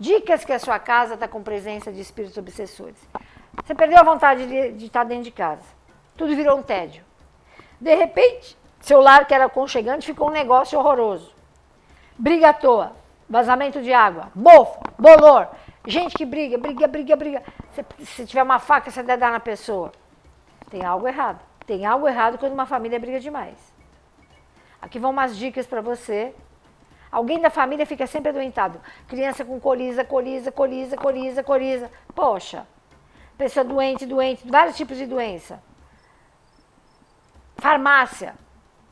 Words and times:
Dicas 0.00 0.46
que 0.46 0.52
a 0.54 0.58
sua 0.58 0.78
casa 0.78 1.12
está 1.12 1.28
com 1.28 1.42
presença 1.42 1.92
de 1.92 2.00
espíritos 2.00 2.38
obsessores. 2.38 2.96
Você 3.62 3.74
perdeu 3.74 3.98
a 3.98 4.02
vontade 4.02 4.46
de, 4.46 4.72
de 4.72 4.86
estar 4.86 5.04
dentro 5.04 5.24
de 5.24 5.30
casa. 5.30 5.62
Tudo 6.16 6.34
virou 6.34 6.56
um 6.56 6.62
tédio. 6.62 7.04
De 7.78 7.94
repente, 7.94 8.56
seu 8.80 8.98
lar 8.98 9.26
que 9.26 9.34
era 9.34 9.44
aconchegante 9.44 10.06
ficou 10.06 10.28
um 10.28 10.32
negócio 10.32 10.78
horroroso. 10.78 11.34
Briga 12.16 12.48
à 12.48 12.52
toa, 12.54 12.96
vazamento 13.28 13.82
de 13.82 13.92
água, 13.92 14.30
bofo, 14.34 14.80
bolor, 14.98 15.48
gente 15.86 16.16
que 16.16 16.24
briga, 16.24 16.56
briga, 16.56 16.86
briga, 16.86 17.14
briga. 17.14 17.42
Se, 17.72 17.84
se 18.06 18.26
tiver 18.26 18.42
uma 18.42 18.58
faca, 18.58 18.90
você 18.90 19.02
deve 19.02 19.20
dar 19.20 19.30
na 19.30 19.40
pessoa. 19.40 19.92
Tem 20.70 20.82
algo 20.82 21.06
errado. 21.06 21.40
Tem 21.66 21.84
algo 21.84 22.08
errado 22.08 22.38
quando 22.38 22.54
uma 22.54 22.64
família 22.64 22.98
briga 22.98 23.20
demais. 23.20 23.58
Aqui 24.80 24.98
vão 24.98 25.10
umas 25.10 25.36
dicas 25.36 25.66
para 25.66 25.82
você. 25.82 26.34
Alguém 27.10 27.40
da 27.40 27.50
família 27.50 27.84
fica 27.84 28.06
sempre 28.06 28.30
adoentado. 28.30 28.80
Criança 29.08 29.44
com 29.44 29.58
coriza, 29.58 30.04
coriza, 30.04 30.52
coriza, 30.52 30.96
coriza, 30.96 31.42
coriza. 31.42 31.90
Poxa, 32.14 32.66
pessoa 33.36 33.64
doente, 33.64 34.06
doente, 34.06 34.48
vários 34.48 34.76
tipos 34.76 34.96
de 34.96 35.06
doença. 35.06 35.60
Farmácia, 37.56 38.34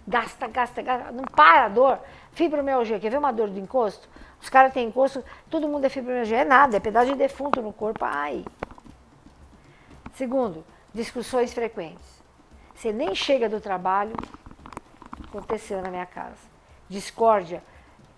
gasta, 0.07 0.49
gasta, 0.49 0.83
gasta, 0.83 1.13
não 1.13 1.25
para 1.25 1.67
a 1.67 1.69
dor. 1.69 2.01
Fibromialgia, 2.33 2.99
quer 2.99 3.11
ver 3.11 3.19
uma 3.19 3.33
dor 3.33 3.49
do 3.49 3.59
encosto? 3.59 4.09
Os 4.41 4.49
caras 4.49 4.73
têm 4.73 4.89
encosto, 4.89 5.25
todo 5.49 5.69
mundo 5.69 5.85
é 5.85 5.89
fibromialgia. 5.89 6.39
É 6.39 6.45
nada, 6.45 6.77
é 6.77 6.81
pedaço 6.81 7.11
de 7.11 7.15
defunto 7.15 7.63
no 7.63 7.73
corpo. 7.73 8.05
Ai. 8.05 8.45
Segundo, 10.15 10.65
discussões 10.93 11.53
frequentes. 11.53 12.23
Você 12.75 12.93
nem 12.93 13.15
chega 13.15 13.49
do 13.49 13.61
trabalho, 13.61 14.15
aconteceu 15.29 15.81
na 15.83 15.91
minha 15.91 16.07
casa. 16.07 16.49
Discórdia, 16.89 17.63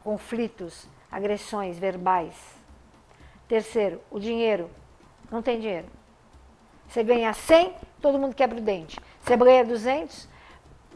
conflitos, 0.03 0.89
agressões 1.11 1.79
verbais. 1.79 2.35
Terceiro, 3.49 4.01
o 4.11 4.19
dinheiro. 4.19 4.71
Não 5.31 5.43
tem 5.43 5.59
dinheiro. 5.61 5.87
Você 6.89 7.05
ganha 7.05 7.33
100, 7.33 7.75
todo 8.01 8.19
mundo 8.19 8.35
quebra 8.35 8.59
o 8.59 8.61
dente. 8.61 8.99
Você 9.23 9.37
ganha 9.37 9.65
200, 9.65 10.29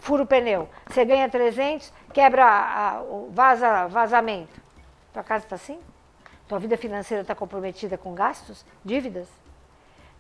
fura 0.01 0.23
o 0.23 0.27
pneu. 0.27 0.69
Você 0.89 1.05
ganha 1.05 1.29
300, 1.29 1.93
quebra 2.13 2.45
a, 2.45 3.03
o 3.03 3.31
vaza, 3.31 3.87
vazamento. 3.89 4.61
Tua 5.13 5.23
casa 5.23 5.45
está 5.45 5.57
assim? 5.57 5.81
Tua 6.49 6.59
vida 6.59 6.77
financeira 6.77 7.23
está 7.23 7.35
comprometida 7.35 7.97
com 7.97 8.15
gastos, 8.15 8.65
dívidas? 8.85 9.29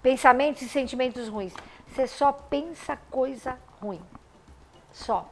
Pensamentos 0.00 0.62
e 0.62 0.68
sentimentos 0.68 1.28
ruins. 1.28 1.54
Você 1.88 2.06
só 2.06 2.32
pensa 2.32 2.96
coisa 3.10 3.58
ruim. 3.80 4.00
Só. 4.92 5.28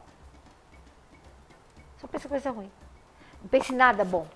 Só 1.98 2.06
pensa 2.08 2.28
coisa 2.28 2.50
ruim. 2.50 2.70
Não 3.42 3.48
pense 3.48 3.74
nada 3.74 4.04
bom. 4.04 4.26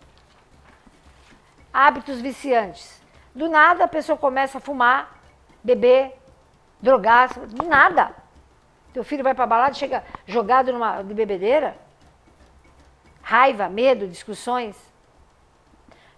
Hábitos 1.73 2.21
viciantes. 2.21 3.01
Do 3.35 3.49
nada 3.49 3.85
a 3.85 3.89
pessoa 3.89 4.19
começa 4.19 4.59
a 4.59 4.61
fumar, 4.61 5.19
beber, 5.63 6.19
drogar, 6.81 7.39
do 7.39 7.65
nada. 7.65 8.15
Teu 8.93 9.05
filho 9.05 9.23
vai 9.23 9.35
para 9.35 9.47
balada, 9.47 9.75
chega 9.75 10.03
jogado 10.27 10.73
numa 10.73 11.03
de 11.03 11.15
bebedeira. 11.15 11.77
Raiva, 13.23 13.69
medo, 13.69 14.09
discussões. 14.09 14.77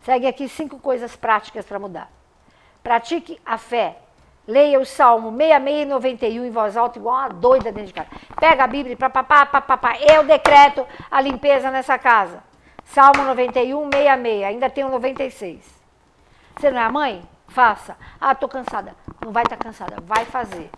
Segue 0.03 0.27
aqui 0.27 0.49
cinco 0.49 0.79
coisas 0.79 1.17
práticas 1.17 1.67
para 1.67 1.79
mudar. 1.79 2.11
Pratique 2.83 3.41
a 3.45 3.59
fé. 3.59 3.99
Leia 4.47 4.81
o 4.81 4.87
Salmo 4.87 5.31
66 5.31 5.83
e 5.83 5.85
91 5.85 6.45
em 6.47 6.51
voz 6.51 6.77
alta, 6.77 6.99
igual 6.99 7.17
uma 7.17 7.29
doida 7.29 7.71
dentro 7.71 7.89
de 7.89 7.93
casa. 7.93 8.09
Pega 8.41 8.65
a 8.65 8.67
Bíblia, 8.67 8.97
papapá, 8.97 9.45
papapá. 9.45 9.99
Eu 9.99 10.25
decreto 10.25 10.87
a 11.11 11.21
limpeza 11.21 11.71
nessa 11.71 11.99
casa. 11.99 12.43
Salmo 12.89 13.23
91, 13.23 13.91
66. 13.91 14.45
Ainda 14.45 14.73
o 14.87 14.91
96. 14.91 15.79
Você 16.57 16.71
não 16.71 16.81
é 16.81 16.85
a 16.85 16.91
mãe? 16.91 17.23
Faça. 17.49 17.97
Ah, 18.21 18.33
estou 18.33 18.49
cansada. 18.49 18.95
Não 19.25 19.31
vai 19.31 19.43
estar 19.43 19.57
tá 19.57 19.65
cansada. 19.65 19.97
Vai 20.01 20.25
fazer. 20.25 20.71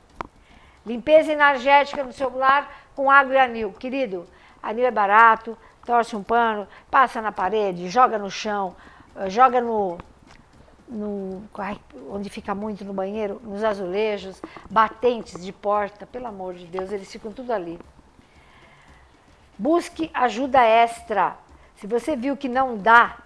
Limpeza 0.85 1.33
energética 1.33 2.03
no 2.03 2.13
seu 2.13 2.37
lar 2.37 2.69
com 2.97 3.11
água 3.11 3.35
e 3.35 3.39
anil. 3.39 3.73
Querido, 3.73 4.27
anil 4.63 4.87
é 4.87 4.91
barato, 4.91 5.57
torce 5.85 6.17
um 6.17 6.23
pano, 6.23 6.67
passa 6.91 7.23
na 7.23 7.31
parede, 7.31 7.89
joga 7.89 8.19
no 8.19 8.31
chão, 8.31 8.75
joga 9.29 9.61
no, 9.61 9.99
no, 10.89 11.43
onde 12.11 12.29
fica 12.29 12.55
muito 12.55 12.85
no 12.85 12.93
banheiro, 12.93 13.41
nos 13.45 13.63
azulejos, 13.63 14.43
batentes 14.69 15.45
de 15.45 15.53
porta, 15.53 16.07
pelo 16.07 16.27
amor 16.27 16.55
de 16.55 16.67
Deus, 16.67 16.91
eles 16.91 17.11
ficam 17.11 17.33
tudo 17.33 17.53
ali. 17.53 17.79
Busque 19.57 20.11
ajuda 20.13 20.61
extra. 20.65 21.37
Se 21.81 21.87
você 21.87 22.15
viu 22.15 22.37
que 22.37 22.47
não 22.47 22.77
dá, 22.77 23.17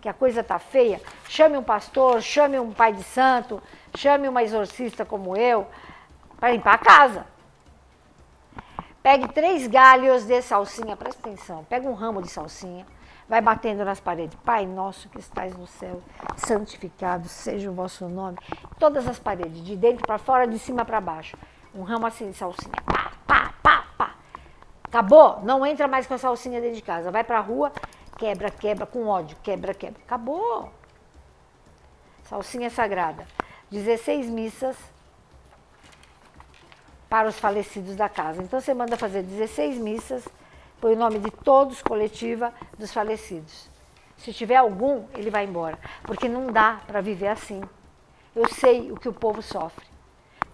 que 0.00 0.08
a 0.08 0.14
coisa 0.14 0.40
está 0.40 0.60
feia, 0.60 1.02
chame 1.28 1.58
um 1.58 1.62
pastor, 1.64 2.22
chame 2.22 2.56
um 2.56 2.72
pai 2.72 2.92
de 2.92 3.02
santo, 3.02 3.60
chame 3.96 4.28
uma 4.28 4.44
exorcista 4.44 5.04
como 5.04 5.36
eu, 5.36 5.66
para 6.38 6.52
limpar 6.52 6.74
a 6.74 6.78
casa. 6.78 7.26
Pegue 9.02 9.26
três 9.32 9.66
galhos 9.66 10.24
de 10.24 10.40
salsinha, 10.40 10.96
presta 10.96 11.28
atenção, 11.28 11.64
pega 11.64 11.88
um 11.88 11.94
ramo 11.94 12.22
de 12.22 12.28
salsinha, 12.28 12.86
vai 13.28 13.40
batendo 13.40 13.84
nas 13.84 13.98
paredes. 13.98 14.38
Pai 14.44 14.66
nosso 14.66 15.08
que 15.08 15.18
estás 15.18 15.56
no 15.56 15.66
céu, 15.66 16.00
santificado 16.36 17.28
seja 17.28 17.68
o 17.68 17.74
vosso 17.74 18.08
nome. 18.08 18.38
Todas 18.78 19.08
as 19.08 19.18
paredes, 19.18 19.64
de 19.64 19.74
dentro 19.74 20.06
para 20.06 20.18
fora, 20.18 20.46
de 20.46 20.60
cima 20.60 20.84
para 20.84 21.00
baixo. 21.00 21.36
Um 21.74 21.82
ramo 21.82 22.06
assim 22.06 22.30
de 22.30 22.36
salsinha. 22.36 22.74
Pá, 22.84 23.10
pá, 23.26 23.52
pá, 23.60 23.84
pá. 23.98 24.14
Acabou? 24.84 25.40
Não 25.42 25.66
entra 25.66 25.88
mais 25.88 26.06
com 26.06 26.14
a 26.14 26.18
salsinha 26.18 26.60
dentro 26.60 26.76
de 26.76 26.82
casa. 26.82 27.10
Vai 27.10 27.24
para 27.24 27.38
a 27.38 27.40
rua, 27.40 27.72
quebra, 28.18 28.50
quebra, 28.50 28.86
com 28.86 29.06
ódio, 29.06 29.36
quebra, 29.42 29.74
quebra. 29.74 30.00
Acabou. 30.04 30.72
Salsinha 32.24 32.70
sagrada. 32.70 33.26
16 33.70 34.26
missas 34.26 34.76
para 37.08 37.28
os 37.28 37.38
falecidos 37.38 37.96
da 37.96 38.08
casa. 38.08 38.42
Então 38.42 38.60
você 38.60 38.74
manda 38.74 38.96
fazer 38.96 39.22
16 39.22 39.78
missas 39.78 40.24
Põe 40.80 40.92
o 40.92 40.98
nome 40.98 41.18
de 41.18 41.30
todos, 41.30 41.80
coletiva, 41.80 42.52
dos 42.78 42.92
falecidos. 42.92 43.68
Se 44.18 44.32
tiver 44.32 44.56
algum, 44.56 45.06
ele 45.14 45.30
vai 45.30 45.44
embora. 45.44 45.78
Porque 46.02 46.28
não 46.28 46.52
dá 46.52 46.80
para 46.86 47.00
viver 47.00 47.28
assim. 47.28 47.62
Eu 48.34 48.46
sei 48.48 48.92
o 48.92 48.96
que 48.96 49.08
o 49.08 49.12
povo 49.12 49.40
sofre. 49.40 49.86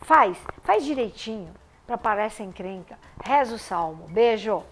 Faz, 0.02 0.38
faz 0.62 0.84
direitinho, 0.84 1.52
para 1.86 1.98
parar 1.98 2.24
essa 2.24 2.42
encrenca. 2.42 2.96
Reza 3.24 3.54
o 3.54 3.58
salmo. 3.58 4.06
Beijo. 4.08 4.62